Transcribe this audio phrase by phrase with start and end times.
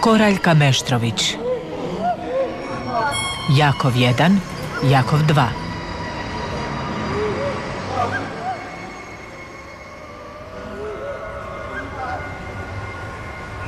[0.00, 1.34] Koraljka Meštrović
[3.56, 4.36] Jakov 1,
[4.90, 5.46] Jakov 2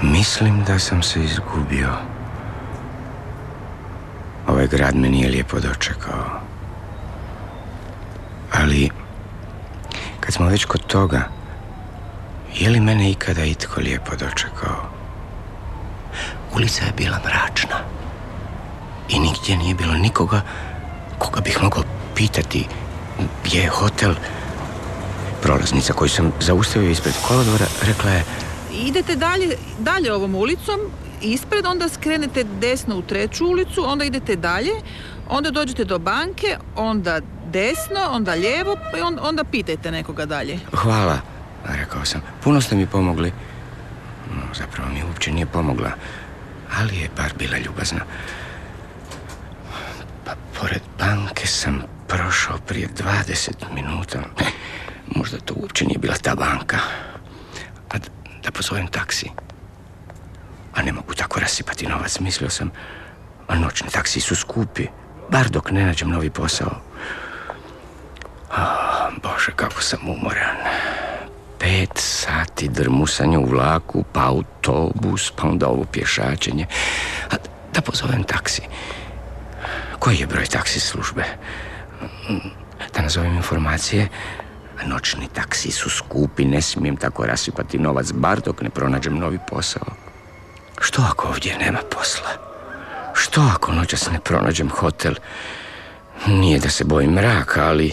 [0.03, 1.93] Mislim da sam se izgubio.
[4.49, 6.41] Ovaj grad me nije lijepo dočekao.
[8.53, 8.91] Ali,
[10.20, 11.28] kad smo već kod toga,
[12.55, 14.90] je li mene ikada itko lijepo dočekao?
[16.55, 17.77] Ulica je bila mračna.
[19.09, 20.41] I nigdje nije bilo nikoga
[21.19, 21.83] koga bih mogao
[22.15, 22.67] pitati
[23.45, 24.15] gdje je hotel.
[25.43, 28.25] Prolaznica koju sam zaustavio ispred kolodvora rekla je
[28.75, 30.81] Idete dalje, dalje ovom ulicom,
[31.23, 34.71] ispred, onda skrenete desno u treću ulicu, onda idete dalje,
[35.29, 40.59] onda dođete do banke, onda desno, onda lijevo, i on- onda pitajte nekoga dalje.
[40.73, 41.19] Hvala,
[41.65, 42.23] rekao sam.
[42.45, 43.33] Puno ste mi pomogli.
[44.31, 45.91] No, zapravo mi uopće nije pomogla,
[46.79, 48.01] ali je bar bila ljubazna.
[50.25, 54.19] Pa pored banke sam prošao prije 20 minuta.
[55.07, 56.79] Možda to uopće nije bila ta banka.
[57.91, 57.98] A
[58.43, 59.31] da pozovem taksi.
[60.75, 62.71] A ne mogu tako rasipati novac, mislio sam.
[63.48, 64.87] A noćni taksi su skupi,
[65.31, 66.81] bar dok ne nađem novi posao.
[69.23, 70.57] Bože, kako sam umoran.
[71.61, 76.67] Pet sati drmusanja u vlaku, pa autobus, pa onda ovo pješačenje.
[77.30, 77.34] A
[77.75, 78.62] da pozovem taksi.
[79.98, 81.25] Koji je broj taksi službe?
[82.94, 84.08] Da nazovem informacije.
[84.86, 89.86] Noćni taksi su skupi, ne smijem tako rasipati novac, bar dok ne pronađem novi posao.
[90.80, 92.30] Što ako ovdje nema posla?
[93.14, 95.14] Što ako noćas ne pronađem hotel?
[96.27, 97.92] Nije da se bojim mraka, ali...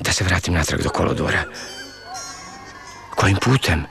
[0.00, 1.44] Da se vratim natrag do kolodvora.
[3.22, 3.84] Kojim putem?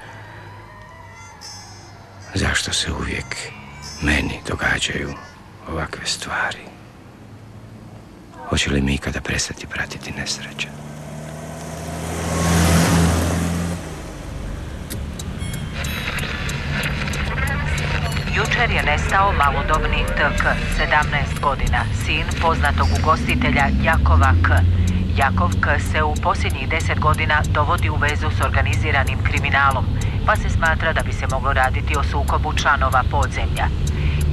[2.34, 3.38] Zašto se uvijek
[4.02, 5.14] meni događaju
[5.70, 6.60] ovakve stvari?
[8.50, 10.68] Hoće li mi ikada prestati pratiti nesreće?
[18.36, 24.82] Jučer je nestao malodobni TK, 17 godina, sin poznatog ugostitelja Jakova K.
[25.18, 29.86] Jakov K se u posljednjih 10 godina dovodi u vezu s organiziranim kriminalom,
[30.26, 33.68] pa se smatra da bi se moglo raditi o sukobu članova podzemlja.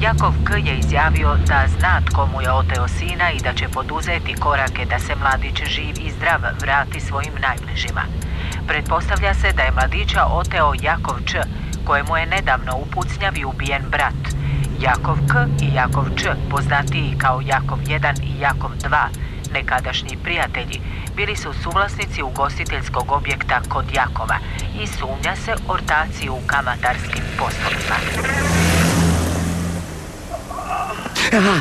[0.01, 4.35] Jakov K je izjavio da zna tko mu je oteo sina i da će poduzeti
[4.35, 8.03] korake da se mladić živ i zdrav vrati svojim najbližima.
[8.67, 11.43] Pretpostavlja se da je mladića oteo Jakov Č,
[11.85, 14.23] kojemu je nedavno u Pucnjavi ubijen brat.
[14.81, 20.81] Jakov K i Jakov Č, poznatiji kao Jakov 1 i Jakov 2, nekadašnji prijatelji,
[21.17, 24.39] bili su suvlasnici ugostiteljskog objekta kod Jakova
[24.83, 27.97] i sumnja se ortaciju u kamatarskim poslovima.
[31.33, 31.61] Aha,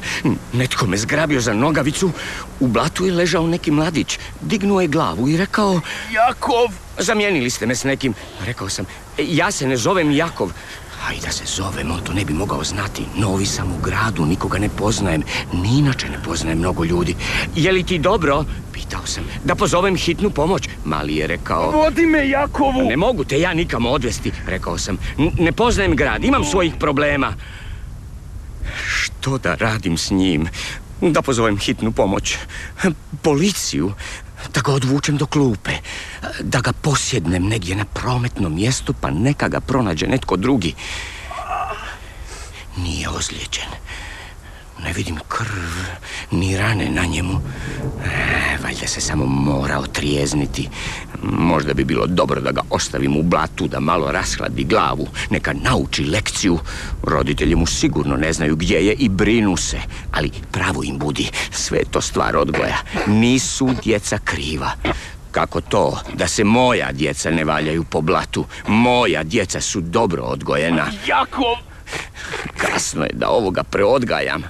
[0.53, 2.11] netko me zgrabio za nogavicu.
[2.59, 4.19] U blatu je ležao neki mladić.
[4.41, 5.81] Dignuo je glavu i rekao...
[6.11, 6.67] Jakov!
[6.97, 8.13] Zamijenili ste me s nekim.
[8.45, 8.85] Rekao sam,
[9.17, 10.51] "E, ja se ne zovem Jakov.
[11.05, 13.03] A i da se zovem, on to ne bi mogao znati.
[13.15, 15.23] Novi sam u gradu, nikoga ne poznajem.
[15.53, 17.15] Ni inače ne poznajem mnogo ljudi.
[17.55, 18.45] Je li ti dobro?
[18.73, 19.23] Pitao sam.
[19.43, 20.69] Da pozovem hitnu pomoć.
[20.85, 21.71] Mali je rekao...
[21.71, 22.89] Vodi me Jakovu!
[22.89, 24.97] Ne mogu te ja nikamo odvesti, rekao sam.
[25.17, 27.33] N- ne poznajem grad, imam svojih problema.
[28.87, 30.47] Što da radim s njim?
[31.01, 32.37] Da pozovem hitnu pomoć.
[33.21, 33.91] Policiju.
[34.53, 35.71] Da ga odvučem do klupe.
[36.41, 40.75] Da ga posjednem negdje na prometnom mjestu, pa neka ga pronađe netko drugi.
[42.77, 43.69] Nije ozlijeđen.
[44.83, 45.73] Ne vidim krv,
[46.31, 47.41] ni rane na njemu.
[48.05, 50.69] E, valjda se samo mora otrijezniti.
[51.23, 55.07] Možda bi bilo dobro da ga ostavim u blatu, da malo rashladi glavu.
[55.29, 56.59] Neka nauči lekciju.
[57.03, 59.79] Roditelji mu sigurno ne znaju gdje je i brinu se.
[60.11, 61.29] Ali pravo im budi.
[61.51, 62.77] Sve to stvar odgoja.
[63.07, 64.71] Nisu djeca kriva.
[65.31, 68.45] Kako to da se moja djeca ne valjaju po blatu?
[68.67, 70.85] Moja djeca su dobro odgojena.
[71.07, 71.66] Jakov!
[72.57, 74.43] Kasno je da ovoga preodgajam.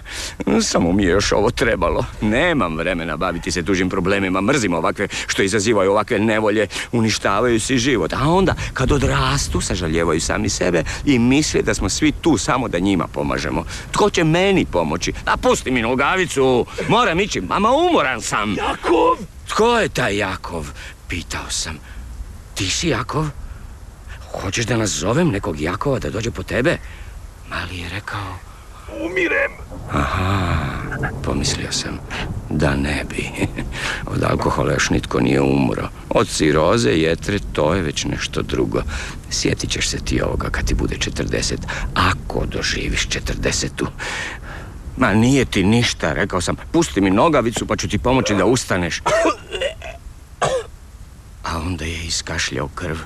[0.62, 2.06] Samo mi je još ovo trebalo.
[2.22, 4.42] Nemam vremena baviti se tuđim problemima.
[4.42, 6.68] Mrzim ovakve što izazivaju ovakve nevolje.
[6.92, 8.14] Uništavaju si život.
[8.14, 12.80] A onda kad odrastu sažaljevaju sami sebe i misle da smo svi tu samo da
[12.80, 13.66] njima pomažemo.
[13.92, 15.14] Tko će meni pomoći?
[15.26, 16.66] A pusti mi nogavicu.
[16.88, 17.42] Moram ići.
[17.42, 18.56] Mama, umoran sam.
[18.58, 19.18] Jakov!
[19.48, 20.68] Tko je taj Jakov?
[21.08, 21.78] Pitao sam.
[22.56, 23.26] Ti si Jakov?
[24.42, 26.78] Hoćeš da nazovem nekog Jakova da dođe po tebe?
[27.50, 28.38] Mali je rekao,
[29.02, 29.52] umirem.
[29.92, 30.56] Aha,
[31.24, 32.00] pomislio sam
[32.50, 33.30] da ne bi.
[34.06, 35.90] Od alkohola još nitko nije umro.
[36.10, 38.82] Od ciroze, jetre, to je već nešto drugo.
[39.30, 41.56] Sjetit ćeš se ti ovoga kad ti bude 40.
[41.94, 43.86] Ako doživiš 40.
[44.98, 46.56] Ma nije ti ništa, rekao sam.
[46.72, 49.02] Pusti mi nogavicu pa ću ti pomoći da ustaneš.
[51.44, 52.98] A onda je iskašljao krv.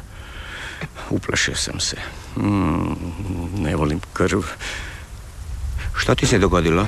[1.11, 1.95] Uplašio sam se.
[2.35, 2.95] Mm,
[3.57, 4.41] ne volim krv.
[5.97, 6.87] Što ti se dogodilo?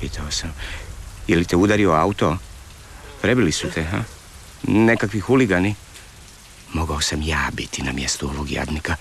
[0.00, 0.54] Pitao sam.
[1.26, 2.36] Je li te udario auto?
[3.22, 4.02] Prebili su te, ha?
[4.62, 5.74] Nekakvi huligani?
[6.72, 8.96] Mogao sam ja biti na mjestu ovog jadnika.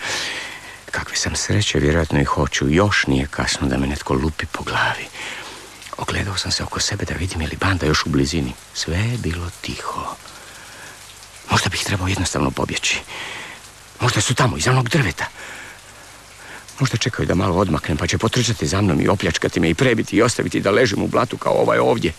[0.91, 2.69] Kakve sam sreće, vjerojatno i hoću.
[2.69, 5.05] Još nije kasno da me netko lupi po glavi.
[5.97, 8.53] Ogledao sam se oko sebe da vidim je li banda još u blizini.
[8.73, 10.15] Sve je bilo tiho.
[11.51, 13.01] Možda bih trebao jednostavno pobjeći.
[14.03, 15.25] Možda su tamo, iza onog drveta.
[16.79, 20.15] Možda čekaju da malo odmaknem, pa će potrčati za mnom i opljačkati me i prebiti
[20.15, 22.13] i ostaviti da ležim u blatu kao ovaj ovdje.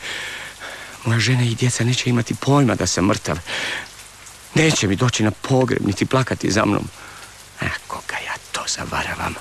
[1.04, 3.38] Moja žena i djeca neće imati pojma da sam mrtav.
[4.54, 6.88] Neće mi doći na pogreb, niti plakati za mnom.
[7.60, 9.34] A koga ja to zavaravam.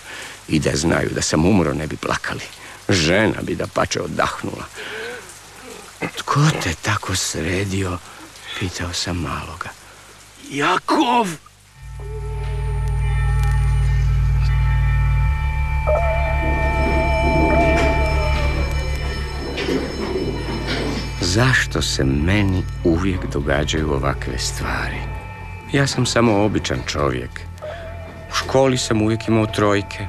[0.47, 2.45] I da znaju da sam umro, ne bi plakali.
[2.89, 4.65] Žena bi da pače odahnula.
[6.17, 7.97] Tko te tako sredio?
[8.59, 9.69] Pitao sam maloga.
[10.49, 11.27] Jakov!
[21.33, 24.97] Zašto se meni uvijek događaju ovakve stvari?
[25.71, 27.29] Ja sam samo običan čovjek.
[28.29, 30.05] U školi sam uvijek imao trojke.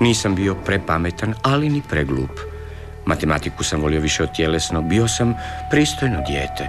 [0.00, 2.30] Nisam bio prepametan, ali ni preglup.
[3.06, 4.82] Matematiku sam volio više od tjelesno.
[4.82, 5.34] Bio sam
[5.70, 6.68] pristojno dijete.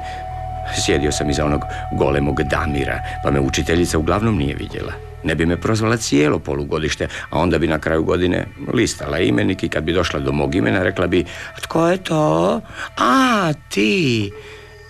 [0.85, 1.61] Sjedio sam iza onog
[1.97, 5.08] golemog Damira, pa me učiteljica uglavnom nije vidjela.
[5.23, 9.69] Ne bi me prozvala cijelo polugodište, a onda bi na kraju godine listala imenik i
[9.69, 11.25] kad bi došla do mog imena rekla bi
[11.61, 12.61] Tko je to?
[12.97, 14.31] A, ti!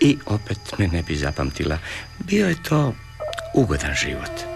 [0.00, 1.78] I opet me ne bi zapamtila.
[2.18, 2.94] Bio je to
[3.54, 4.49] ugodan život.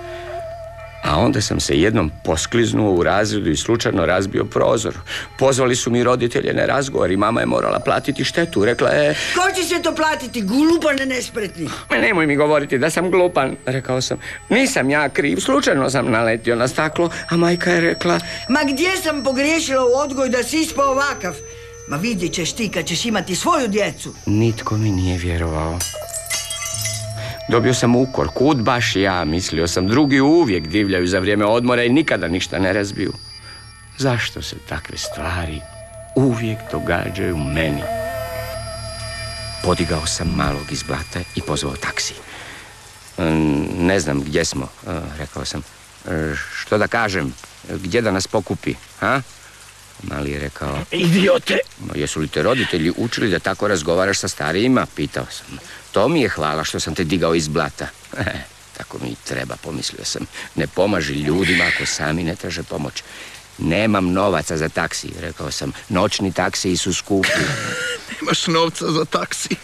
[1.05, 4.95] A onda sam se jednom poskliznuo u razredu i slučajno razbio prozor.
[5.39, 8.65] Pozvali su mi roditelje na razgovor i mama je morala platiti štetu.
[8.65, 9.15] Rekla je...
[9.35, 10.43] Ko će se to platiti?
[10.43, 11.69] Glupan nespretni.
[11.91, 14.19] Ma nemoj mi govoriti da sam glupan, rekao sam.
[14.49, 18.21] Nisam ja kriv, slučajno sam naletio na staklo, a majka je rekla...
[18.49, 21.35] Ma gdje sam pogriješila u odgoj da si ispao ovakav?
[21.89, 24.15] Ma vidjet ćeš ti kad ćeš imati svoju djecu.
[24.27, 25.79] Nitko mi nije vjerovao.
[27.49, 31.89] Dobio sam ukor, kud baš ja, mislio sam, drugi uvijek divljaju za vrijeme odmora i
[31.89, 33.13] nikada ništa ne razbiju.
[33.99, 35.61] Zašto se takve stvari
[36.17, 37.83] uvijek događaju meni?
[39.65, 42.15] Podigao sam malog iz blata i pozvao taksi.
[43.79, 44.69] Ne znam gdje smo,
[45.19, 45.63] rekao sam.
[46.11, 47.35] E, Što da kažem,
[47.71, 49.23] gdje da nas pokupi, ha?
[50.03, 51.59] Mali je rekao, Idiote!
[51.81, 54.87] "Ma, jesu li te roditelji učili da tako razgovaraš sa starijima?
[54.97, 55.59] Pitao sam.
[55.95, 57.87] To mi je hvala što sam te digao iz blata.
[58.77, 60.27] tako mi treba, pomislio sam.
[60.55, 63.03] Ne pomaži ljudima ako sami ne traže pomoć.
[63.59, 65.73] Nemam novaca za taksi, rekao sam.
[65.89, 67.29] Noćni taksiji su skupi.
[68.11, 69.57] Nemaš novca za taksi.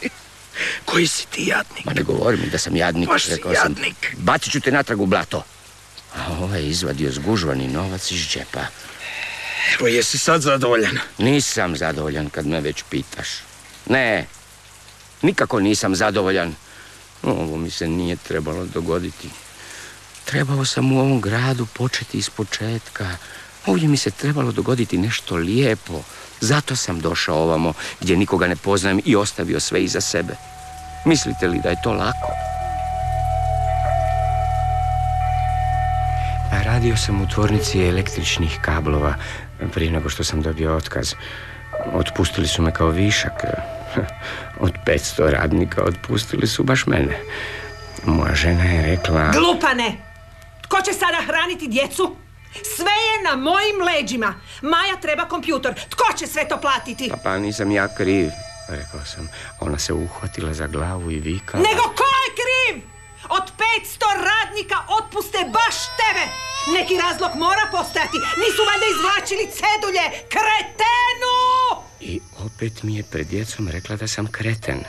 [0.85, 1.85] Koji si ti jadnik?
[1.85, 3.63] Ma ne govori mi da sam jadnik, Baš si rekao sam.
[3.63, 4.15] jadnik.
[4.19, 5.45] Bacit ću te natrag u blato.
[6.17, 8.61] A ovaj je izvadio zgužvani novac iz džepa.
[9.75, 10.99] Evo, jesi sad zadovoljan?
[11.19, 13.29] Nisam zadovoljan kad me već pitaš.
[13.87, 14.27] Ne,
[15.23, 16.55] nikako nisam zadovoljan.
[17.23, 19.29] Ovo mi se nije trebalo dogoditi.
[20.25, 23.17] Trebao sam u ovom gradu početi iz početka.
[23.67, 26.03] Ovdje mi se trebalo dogoditi nešto lijepo.
[26.41, 30.35] Zato sam došao ovamo gdje nikoga ne poznajem i ostavio sve iza sebe.
[31.05, 32.33] Mislite li da je to lako?
[36.65, 39.15] Radio sam u tvornici električnih kablova
[39.75, 41.15] prije nego što sam dobio otkaz.
[41.93, 43.33] Otpustili su me kao višak.
[44.61, 47.21] Od 500 radnika otpustili su baš mene.
[48.05, 49.31] Moja žena je rekla...
[49.33, 49.93] Glupane!
[50.63, 52.17] Tko će sada hraniti djecu?
[52.77, 54.35] Sve je na mojim leđima.
[54.63, 55.75] Maja treba kompjutor.
[55.75, 57.09] Tko će sve to platiti?
[57.11, 58.31] Pa, pa nisam ja kriv,
[58.69, 59.29] rekao sam.
[59.61, 61.63] Ona se uhvatila za glavu i vikala.
[61.63, 62.83] Nego ko je kriv?
[63.29, 66.25] Od 500 radnika otpuste baš tebe.
[66.79, 68.19] Neki razlog mora postojati.
[68.43, 70.05] Nisu valjda izvlačili cedulje.
[70.35, 70.90] Kretenu!
[72.61, 74.85] Opet mi je pred djecom rekla da sam kreten.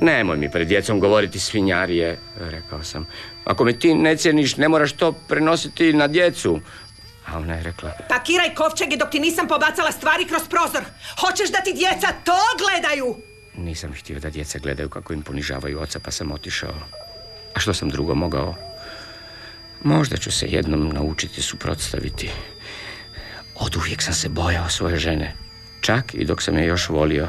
[0.00, 3.06] Nemoj mi pred djecom govoriti svinjarije, rekao sam.
[3.44, 6.60] Ako me ti ne cijeniš, ne moraš to prenositi na djecu.
[7.26, 10.82] A ona je rekla, Pakiraj kovčege dok ti nisam pobacala stvari kroz prozor.
[11.20, 13.16] Hoćeš da ti djeca to gledaju?
[13.56, 16.74] nisam htio da djeca gledaju kako im ponižavaju oca, pa sam otišao.
[17.54, 18.54] A što sam drugo mogao?
[19.82, 22.30] Možda ću se jednom naučiti suprotstaviti.
[23.54, 25.49] Od uvijek sam se bojao svoje žene.
[25.80, 27.28] Čak i dok sam je još volio.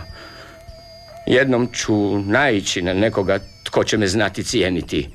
[1.27, 5.10] Jednom ću naići na nekoga tko će me znati cijeniti,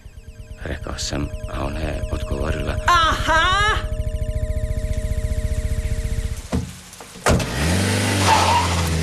[0.64, 2.76] rekao sam, a ona je odgovorila.
[2.86, 3.76] Aha!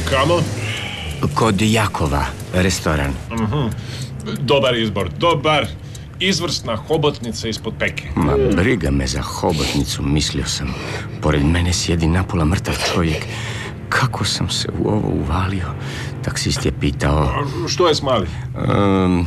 [0.10, 0.42] Kamo?
[1.36, 3.14] Kod Jakova, restoran.
[4.40, 5.68] Dobar izbor, dobar.
[6.20, 8.04] Izvrsna hobotnica ispod peke.
[8.16, 10.76] Ma briga me za hobotnicu, mislio sam.
[11.22, 13.26] Pored mene sjedi napola mrtav čovjek.
[13.94, 15.66] Kako sam se u ovo uvalio?
[16.24, 17.18] Taksist je pitao...
[17.20, 18.28] A Što je s mali?
[18.58, 19.22] "Ehm,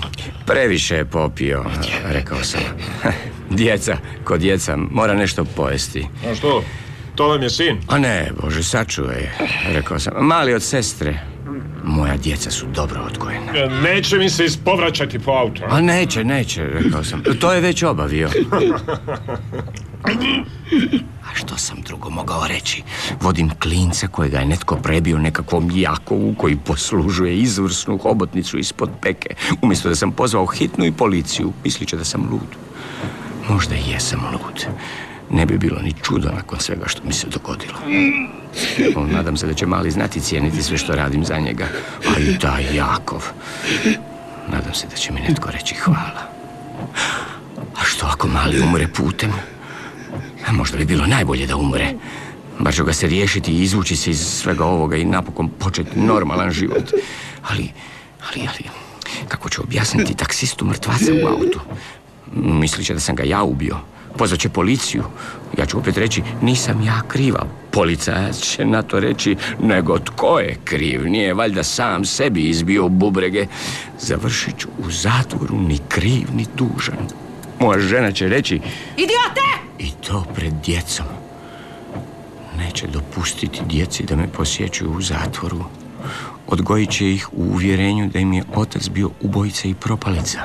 [0.46, 1.64] previše je popio,
[2.04, 2.60] rekao sam.
[3.50, 6.06] Djeca, kod djeca, mora nešto pojesti.
[6.30, 6.62] A što?
[7.14, 7.78] To vam je sin?
[7.88, 9.30] A ne, Bože, sačuvaj,
[9.66, 10.12] rekao sam.
[10.18, 11.20] Mali od sestre.
[11.84, 13.52] Moja djeca su dobro odgojena.
[13.54, 15.62] E, Neće mi se ispovraćati po auto.
[15.68, 17.22] A neće, neće, rekao sam.
[17.40, 18.28] To je već obavio.
[21.24, 22.82] A što sam drugo mogao reći?
[23.20, 29.34] Vodim klinca kojega je netko prebio nekakvom Jakovu koji poslužuje izvrsnu hobotnicu ispod peke.
[29.62, 32.56] Umjesto da sam pozvao hitnu i policiju, mislit će da sam lud.
[33.48, 34.66] Možda i jesam lud.
[35.30, 37.78] Ne bi bilo ni čudo nakon svega što mi se dogodilo.
[38.96, 41.66] O, nadam se da će mali znati cijeniti sve što radim za njega.
[42.16, 43.24] A i taj Jakov.
[44.52, 46.30] Nadam se da će mi netko reći hvala.
[47.76, 49.32] A što ako mali umre putem?
[50.52, 51.94] Možda bi bilo najbolje da umre.
[52.58, 56.50] Bar ću ga se riješiti i izvući se iz svega ovoga i napokon početi normalan
[56.50, 56.92] život.
[57.48, 57.70] Ali,
[58.28, 58.70] ali, ali,
[59.28, 61.60] kako ću objasniti taksistu mrtvaca u autu?
[62.34, 63.76] Mislit će da sam ga ja ubio.
[64.18, 65.04] Pozvat će policiju.
[65.58, 67.46] Ja ću opet reći, nisam ja kriva.
[67.70, 71.06] Policajac će na to reći, nego tko je kriv?
[71.06, 73.46] Nije valjda sam sebi izbio bubrege.
[74.00, 77.25] Završit ću u zatvoru ni kriv ni dužan.
[77.60, 78.60] Moja žena će reći,
[78.96, 79.46] Idiote!
[79.78, 81.06] i to pred djecom.
[82.58, 85.64] Neće dopustiti djeci da me posjećuju u zatvoru.
[86.46, 90.40] Odgojit će ih u uvjerenju da im je otac bio ubojica i propalica.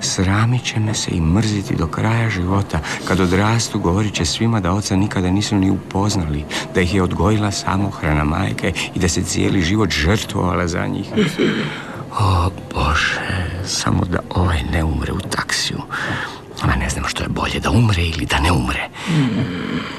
[0.00, 2.80] Sramit će me se i mrziti do kraja života.
[3.08, 6.44] Kad odrastu govorit će svima da oca nikada nisu ni upoznali.
[6.74, 11.06] Da ih je odgojila samohrana majke i da se cijeli život žrtvovala za njih.
[12.20, 15.78] O Bože, samo da ovaj ne umre u taksiju.
[16.66, 18.88] Ma ne znam što je bolje, da umre ili da ne umre.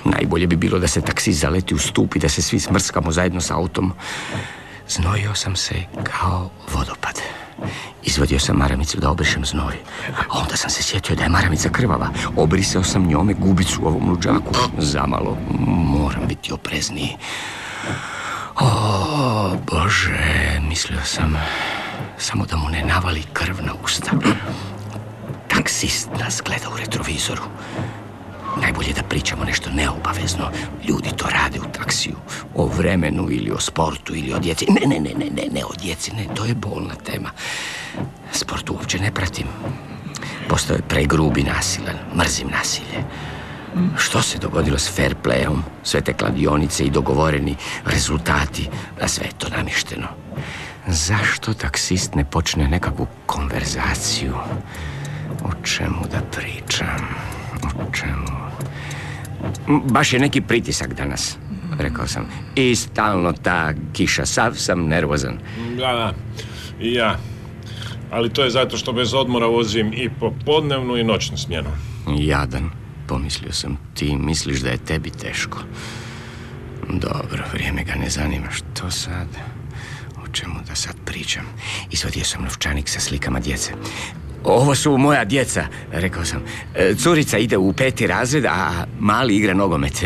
[0.06, 3.42] Najbolje bi bilo da se taksi zaleti u stup i da se svi smrskamo zajedno
[3.42, 3.94] s autom.
[4.90, 7.20] Znojio sam se kao vodopad.
[8.04, 9.74] Izvadio sam maramicu da obrišem znoj.
[10.18, 12.10] A onda sam se sjetio da je maramica krvava.
[12.36, 14.54] Obrisao sam njome gubicu u ovom luđaku.
[14.78, 17.18] Zamalo moram biti oprezniji.
[18.60, 21.38] O, Bože, mislio sam
[22.18, 24.12] samo da mu ne navali krv na usta.
[25.64, 27.42] Taksist nas gleda u retrovizoru.
[28.62, 30.50] Najbolje da pričamo nešto neobavezno.
[30.88, 32.16] Ljudi to rade u taksiju.
[32.56, 34.66] O vremenu ili o sportu ili o djeci.
[34.70, 37.30] Ne, ne, ne, ne, ne, ne o djeci, ne, to je bolna tema.
[38.32, 39.48] Sport uopće ne pratim.
[40.50, 41.96] Postao je pregrubi i nasilan.
[42.16, 43.04] Mrzim nasilje.
[43.98, 45.58] Što se dogodilo s fair playom?
[45.84, 47.56] Sve te kladionice i dogovoreni
[47.86, 48.70] rezultati,
[49.02, 50.08] a sve je to namješteno.
[50.88, 54.34] Zašto taksist ne počne nekakvu konverzaciju?
[55.44, 57.08] O čemu da pričam?
[57.64, 58.44] O čemu?
[59.84, 61.38] Baš je neki pritisak danas,
[61.80, 62.26] rekao sam.
[62.56, 65.38] I stalno ta kiša, sav sam nervozan.
[65.78, 66.14] Da, da.
[66.80, 67.18] I ja.
[68.12, 71.70] Ali to je zato što bez odmora vozim i popodnevnu i noćnu smjenu.
[72.20, 72.70] Jadan,
[73.08, 75.58] pomislio sam, ti misliš da je tebi teško.
[76.90, 78.52] Dobro, vrijeme ga ne zanima.
[78.52, 79.28] Što sad?
[80.24, 81.46] O čemu da sad pričam?
[81.92, 83.72] Izvadio sam novčanik sa slikama djece.
[84.44, 86.44] Ovo su moja djeca, rekao sam.
[86.76, 90.04] E, Curica ide u peti razred, a mali igra nogomet.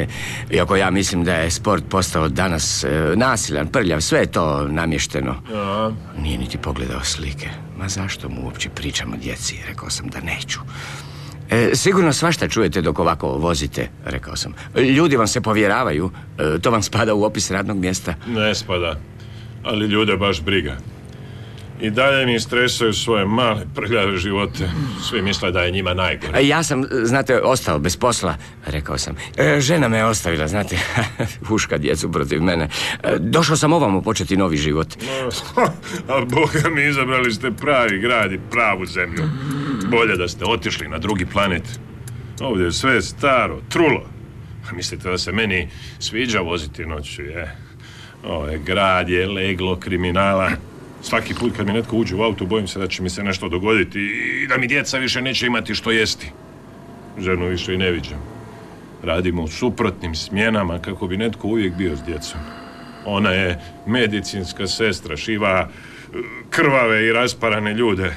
[0.51, 5.36] Iako ja mislim da je sport postao danas e, nasilan, prljav, sve je to namješteno.
[5.53, 5.91] Ja.
[6.22, 7.50] Nije niti pogledao slike.
[7.77, 9.56] Ma zašto mu uopće pričam o djeci?
[9.67, 10.60] Rekao sam da neću.
[11.50, 14.53] E, sigurno svašta čujete dok ovako vozite, rekao sam.
[14.75, 18.13] Ljudi vam se povjeravaju, e, to vam spada u opis radnog mjesta.
[18.27, 19.00] Ne spada.
[19.63, 20.77] Ali ljude baš briga.
[21.81, 24.69] I dalje mi stresaju svoje male prljave živote.
[25.10, 26.39] Svi misle da je njima najgore.
[26.39, 29.15] E, Ja sam, znate, ostao bez posla, rekao sam.
[29.38, 30.77] E, žena me je ostavila, znate,
[31.48, 32.69] huška djecu protiv mene.
[33.03, 34.88] E, došao sam ovamo početi novi život.
[36.07, 39.24] A boga mi izabrali ste pravi grad i pravu zemlju.
[39.91, 41.63] Bolje da ste otišli na drugi planet.
[42.39, 44.05] Ovdje je sve staro, trulo.
[44.69, 45.69] A mislite da se meni
[46.00, 47.55] sviđa voziti noću, je?
[48.24, 50.51] Ovaj grad je leglo kriminala.
[51.01, 53.50] Svaki put kad mi netko uđe u auto, bojim se da će mi se nešto
[53.50, 54.00] dogoditi
[54.44, 56.32] i da mi djeca više neće imati što jesti.
[57.20, 58.20] Ženu više i ne viđam.
[59.04, 62.39] Radimo u suprotnim smjenama kako bi netko uvijek bio s djecom.
[63.06, 66.18] Ona je medicinska sestra, šiva e,
[66.50, 68.16] krvave i rasparane ljude.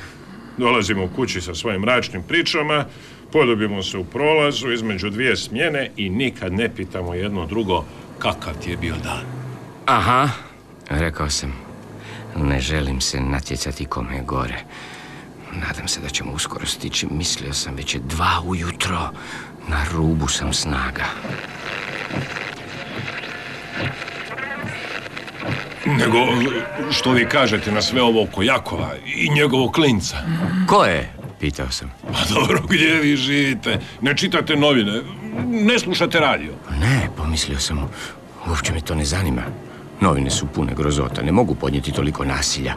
[0.58, 2.84] Dolazimo u kući sa svojim mračnim pričama,
[3.32, 7.84] podobimo se u prolazu između dvije smjene i nikad ne pitamo jedno drugo
[8.18, 9.24] kakav ti je bio dan.
[9.86, 10.28] Aha,
[10.90, 11.69] rekao sam.
[12.36, 14.64] Ne želim se natjecati kome je gore.
[15.52, 17.06] Nadam se da ćemo uskoro stići.
[17.10, 19.10] Mislio sam već je dva ujutro.
[19.68, 21.04] Na rubu sam snaga.
[25.86, 26.18] Nego,
[26.90, 30.16] što vi kažete na sve ovo oko Jakova i njegovog klinca?
[30.66, 31.12] Ko je?
[31.40, 31.92] Pitao sam.
[32.12, 33.80] Pa dobro, gdje vi živite?
[34.00, 35.02] Ne čitate novine,
[35.46, 36.52] ne slušate radio.
[36.80, 37.90] Ne, pomislio sam.
[38.48, 39.42] Uopće me to ne zanima.
[40.00, 42.74] Novine su pune grozota, ne mogu podnijeti toliko nasilja.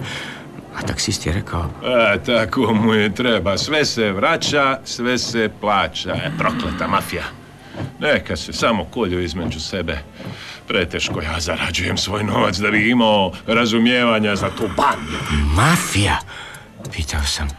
[0.75, 1.69] A taksist je rekao...
[1.85, 3.57] E, tako mu je treba.
[3.57, 6.13] Sve se vraća, sve se plaća.
[6.13, 7.23] E, prokleta mafija.
[7.99, 9.97] Neka se samo kolju između sebe.
[10.67, 15.17] Preteško ja zarađujem svoj novac da bi imao razumijevanja za tu bandu.
[15.55, 16.19] Mafija?
[16.91, 17.49] Pitao sam.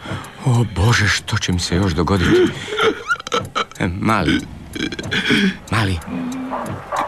[0.44, 2.52] O Bože, što će mi se još dogoditi?
[3.78, 4.40] E, mali.
[5.71, 5.99] Mali.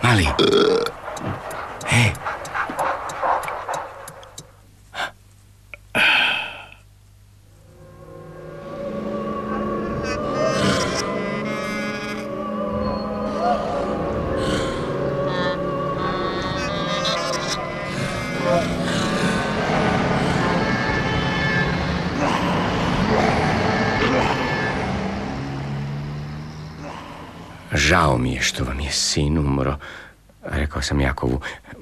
[0.03, 0.27] Mali.
[1.93, 2.26] E.
[28.57, 29.77] Što vam je sin umro.
[30.43, 31.41] Rekao sam Jakovu,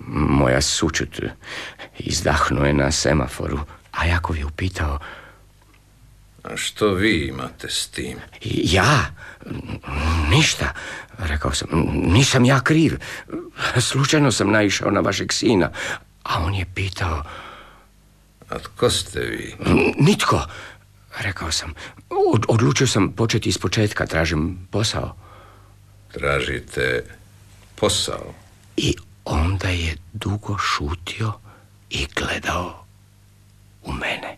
[0.08, 1.20] moja sučut
[1.98, 3.58] izdahnuo je na semaforu.
[3.92, 4.98] A Jakov je upitao,
[6.44, 8.18] A što vi imate s tim?
[8.64, 9.06] ja?
[10.30, 10.72] Ništa.
[11.18, 12.98] Rekao sam, nisam ja kriv.
[13.78, 15.70] Slučajno sam naišao na vašeg sina.
[16.22, 17.22] A on je pitao,
[18.50, 19.54] A tko ste vi?
[19.98, 20.46] nitko.
[21.18, 21.74] Rekao sam,
[22.32, 25.16] "Od- odlučio sam početi iz početka, tražim posao.
[26.18, 27.04] Tražite
[27.74, 28.34] posao.
[28.76, 31.32] I onda je dugo šutio
[31.90, 32.84] i gledao
[33.82, 34.36] u mene.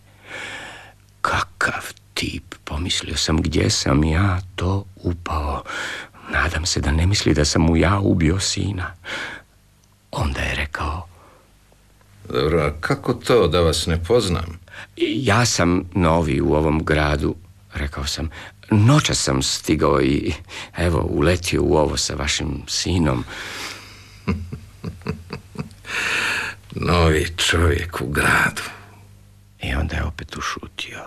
[1.20, 1.82] Kakav
[2.14, 5.62] tip, pomislio sam gdje sam ja to upao.
[6.32, 8.94] Nadam se da ne misli da sam mu ja ubio sina.
[10.10, 11.06] Onda je rekao,
[12.28, 14.58] Dobro, a kako to da vas ne poznam?
[14.96, 17.34] ja sam novi u ovom gradu,
[17.74, 18.30] rekao sam.
[18.70, 20.32] Noćas sam stigao i
[20.76, 23.24] evo uletio u ovo sa vašim sinom.
[26.70, 28.62] Novi čovjek u gradu.
[29.62, 31.02] I onda je opet ušutio.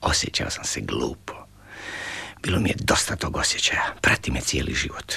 [0.00, 1.32] Osjećao sam se glupo.
[2.42, 3.94] Bilo mi je dosta tog osjećaja.
[4.00, 5.12] Prati me cijeli život.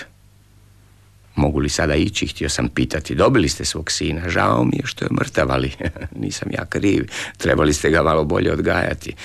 [1.36, 2.28] Mogu li sada ići?
[2.28, 3.16] Htio sam pitati.
[3.16, 4.30] Dobili ste svog sina.
[4.30, 5.72] Žao mi je što je mrtav, ali
[6.24, 7.08] nisam ja kriv.
[7.38, 9.16] Trebali ste ga malo bolje odgajati.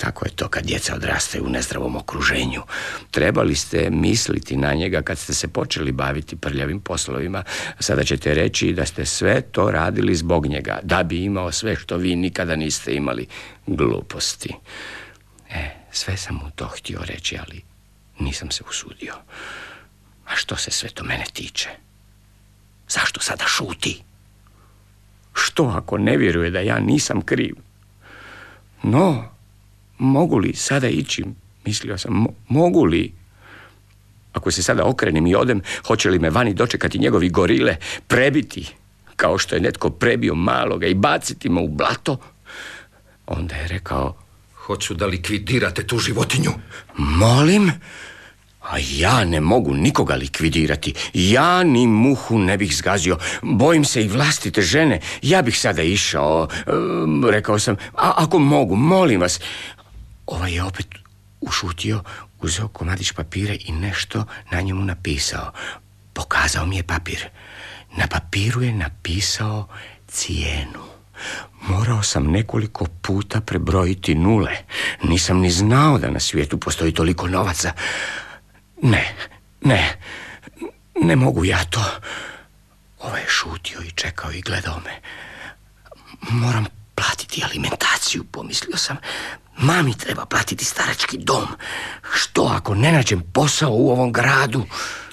[0.00, 2.62] Tako je to kad djeca odrastaju u nezdravom okruženju.
[3.10, 7.42] Trebali ste misliti na njega kad ste se počeli baviti prljavim poslovima.
[7.78, 11.96] Sada ćete reći da ste sve to radili zbog njega, da bi imao sve što
[11.96, 13.26] vi nikada niste imali.
[13.66, 14.54] Gluposti.
[15.50, 17.62] E, sve sam mu to htio reći, ali
[18.18, 19.14] nisam se usudio.
[20.26, 21.68] A što se sve to mene tiče?
[22.88, 24.02] Zašto sada šuti?
[25.32, 27.54] Što ako ne vjeruje da ja nisam kriv?
[28.82, 29.39] No,
[30.00, 31.24] mogu li sada ići?
[31.64, 33.12] Mislio sam, mo- mogu li?
[34.32, 37.76] Ako se sada okrenem i odem, hoće li me vani dočekati njegovi gorile,
[38.08, 38.74] prebiti,
[39.16, 42.16] kao što je netko prebio maloga i baciti me u blato?
[43.26, 44.16] Onda je rekao,
[44.66, 46.50] Hoću da likvidirate tu životinju.
[46.96, 47.72] Molim?
[48.62, 50.94] A ja ne mogu nikoga likvidirati.
[51.14, 53.18] Ja ni muhu ne bih zgazio.
[53.42, 55.00] Bojim se i vlastite žene.
[55.22, 56.48] Ja bih sada išao.
[56.66, 59.40] em, rekao sam, a ako mogu, molim vas.
[60.30, 60.86] Ovaj je opet
[61.40, 62.02] ušutio,
[62.40, 65.52] uzeo komadić papira i nešto na njemu napisao.
[66.12, 67.28] Pokazao mi je papir.
[67.96, 69.68] Na papiru je napisao
[70.08, 70.84] cijenu.
[71.62, 74.56] Morao sam nekoliko puta prebrojiti nule.
[75.02, 77.72] Nisam ni znao da na svijetu postoji toliko novaca.
[78.82, 79.14] Ne,
[79.60, 79.98] ne,
[81.02, 81.84] ne mogu ja to.
[82.98, 85.00] Ovaj je šutio i čekao i gledao me.
[86.30, 88.96] Moram platiti alimentaciju, pomislio sam.
[89.60, 91.46] Mami treba platiti starački dom.
[92.14, 94.64] Što ako ne nađem posao u ovom gradu?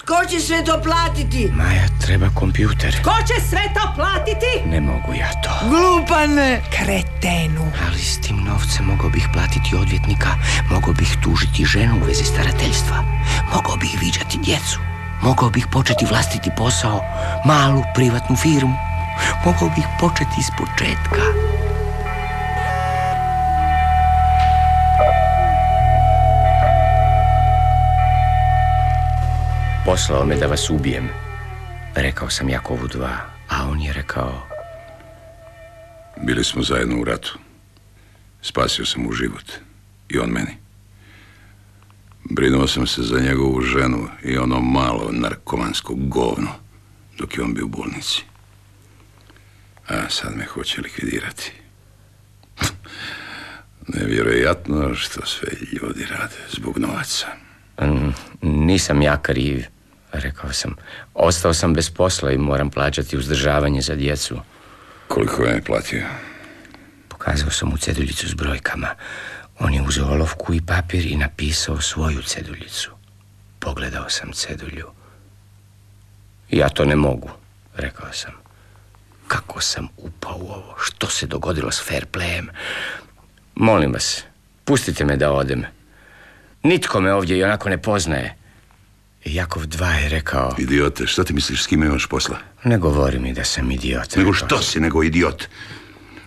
[0.05, 1.51] Ko će sve to platiti?
[1.53, 3.03] Maja, treba kompjuter.
[3.03, 4.69] Ko će sve to platiti?
[4.69, 5.69] Ne mogu ja to.
[5.69, 6.61] Glupane!
[6.71, 7.71] Kretenu.
[7.87, 10.29] Ali s tim novcem mogao bih platiti odvjetnika,
[10.71, 13.03] mogao bih tužiti ženu u vezi starateljstva,
[13.55, 14.79] mogao bih viđati djecu,
[15.21, 17.01] mogao bih početi vlastiti posao,
[17.45, 18.75] malu privatnu firmu.
[19.45, 21.46] Mogao bih početi iz početka.
[29.87, 31.09] Poslao me da vas ubijem.
[31.95, 33.17] Rekao sam Jakovu dva,
[33.49, 34.47] a on je rekao...
[36.21, 37.37] Bili smo zajedno u ratu.
[38.41, 39.51] Spasio sam mu život.
[40.09, 40.57] I on meni.
[42.31, 46.49] Brinuo sam se za njegovu ženu i ono malo narkomansko govno
[47.17, 48.23] dok je on bio u bolnici.
[49.87, 51.51] A sad me hoće likvidirati.
[53.95, 55.49] Nevjerojatno što sve
[55.81, 57.27] ljudi rade zbog novaca.
[57.81, 59.65] "Mm, Nisam ja kriv,
[60.11, 60.75] rekao sam.
[61.13, 64.39] Ostao sam bez posla i moram plaćati uzdržavanje za djecu.
[65.07, 66.05] Koliko je platio?
[67.07, 68.87] Pokazao sam mu ceduljicu s brojkama.
[69.59, 72.91] On je uzeo olovku i papir i napisao svoju ceduljicu.
[73.59, 74.87] Pogledao sam cedulju.
[76.49, 77.29] Ja to ne mogu,
[77.75, 78.31] rekao sam.
[79.27, 80.75] Kako sam upao u ovo?
[80.79, 82.47] Što se dogodilo s fair playem?
[83.55, 84.23] Molim vas,
[84.63, 85.63] pustite me da odem.
[86.63, 88.35] Nitko me ovdje i onako ne poznaje.
[89.33, 92.37] Jakov dva je rekao, Idiote, šta ti misliš s kime imaš posla?
[92.63, 94.15] ne govori mi da sam idiot.
[94.15, 95.47] Nego što si nego idiot?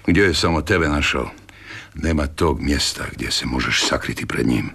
[0.06, 1.30] Gdje je samo tebe našao?
[1.94, 4.70] Nema tog mjesta gdje se možeš sakriti pred njim.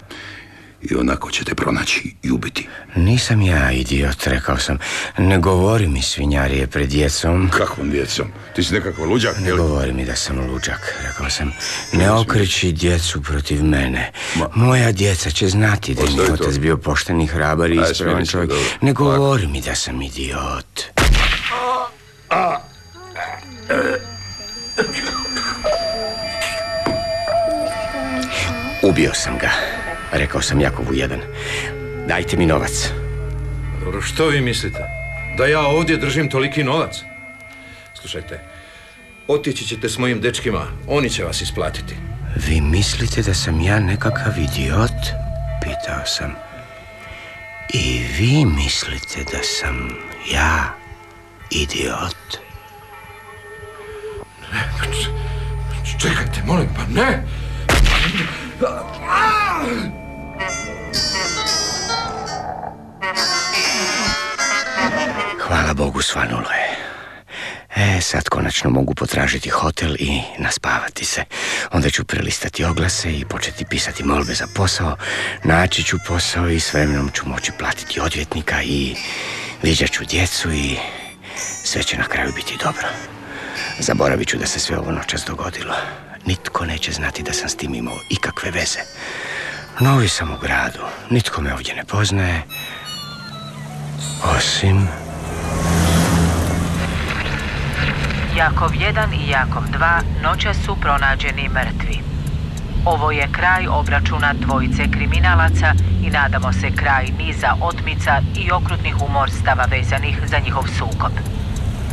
[0.82, 2.68] I onako će te pronaći i ubiti.
[2.96, 4.78] Nisam ja idiot, rekao sam.
[5.18, 7.50] Ne govori mi svinjarije pred djecom.
[7.50, 8.26] Kakvom djecom?
[8.54, 9.56] Ti si nekakav luđak, Ne jel?
[9.56, 11.52] govori mi da sam luđak, rekao sam.
[11.92, 14.12] Ne okreći djecu protiv mene.
[14.54, 16.44] Moja djeca će znati da je mi Ostavi to.
[16.44, 18.50] otac bio pošten i hrabar i Aj, ispravan smiri se, čovjek.
[18.50, 18.64] dobro.
[18.80, 20.82] Ne govori mi da sam idiot.
[28.82, 29.50] Ubio sam ga,
[30.16, 31.20] rekao sam Jakovu jedan.
[32.08, 32.90] Dajte mi novac.
[33.84, 34.78] Dobro, što vi mislite?
[35.38, 37.02] Da ja ovdje držim toliki novac?
[38.00, 38.40] Slušajte,
[39.28, 41.96] otići ćete s mojim dečkima, oni će vas isplatiti.
[42.48, 45.00] Vi mislite da sam ja nekakav idiot?
[45.62, 46.34] Pitao sam.
[47.74, 49.88] I vi mislite da sam
[50.32, 50.74] ja
[51.50, 52.38] idiot?
[55.98, 57.22] Čekajte, molim, pa ne!
[65.76, 66.76] Bogu svanulo je.
[67.76, 71.24] E, sad konačno mogu potražiti hotel i naspavati se.
[71.72, 74.96] Onda ću prelistati oglase i početi pisati molbe za posao.
[75.44, 78.94] Naći ću posao i s vremenom ću moći platiti odvjetnika i
[79.62, 80.76] viđat ću djecu i
[81.64, 82.88] sve će na kraju biti dobro.
[83.78, 85.74] Zaboravit ću da se sve ovo noćas dogodilo.
[86.26, 88.80] Nitko neće znati da sam s tim imao ikakve veze.
[89.80, 90.80] Novi sam u gradu.
[91.10, 92.42] Nitko me ovdje ne poznaje.
[94.36, 95.05] Osim...
[98.36, 101.98] Jakov 1 i Jakov 2 noćas su pronađeni mrtvi.
[102.84, 109.64] Ovo je kraj obračuna dvojice kriminalaca i nadamo se kraj niza otmica i okrutnih umorstava
[109.70, 111.12] vezanih za njihov sukob.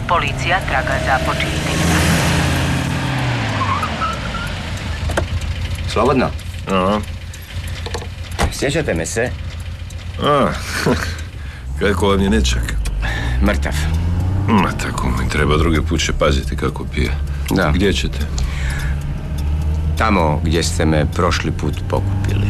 [0.07, 1.99] Policija traga za počiniteljima.
[5.87, 6.29] Slobodno.
[6.71, 6.99] A,
[8.51, 9.31] Sjećate me se?
[10.23, 10.47] a,
[11.79, 12.73] kako vam je nečak?
[13.41, 13.73] Mrtav.
[14.47, 17.11] Ma tako mi treba, drugi put će paziti kako pije.
[17.49, 17.71] Da.
[17.75, 18.19] Gdje ćete?
[19.97, 22.47] Tamo gdje ste me prošli put pokupili.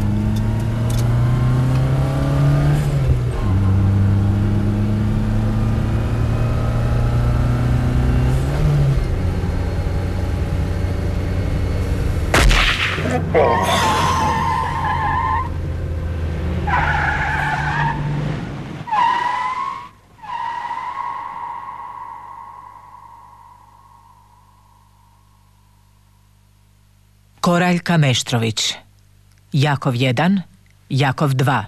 [27.43, 28.73] Koraljka Meštrović
[29.51, 30.41] Jakov 1,
[30.89, 31.63] Jakov 2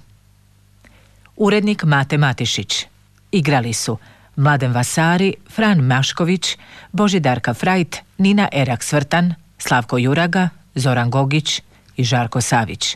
[1.36, 2.86] Urednik Mate Matišić
[3.32, 3.98] Igrali su
[4.36, 6.58] Mladen Vasari, Fran Mašković,
[6.92, 11.62] Božidarka Frajt, Nina Erak Svrtan, Slavko Juraga, Zoran Gogić
[11.96, 12.96] i Žarko Savić.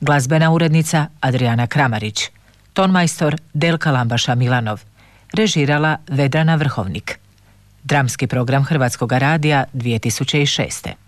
[0.00, 2.30] Glazbena urednica Adriana Kramarić.
[2.72, 4.80] Tonmajstor Delka Lambaša Milanov.
[5.32, 7.18] Režirala Vedrana Vrhovnik.
[7.84, 11.01] Dramski program Hrvatskog radija 2006.